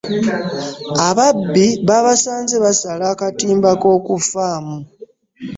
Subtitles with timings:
[1.07, 4.77] Ababbi babasanze basala akatimba ko ku ffaamu.